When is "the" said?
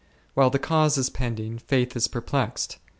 0.49-0.57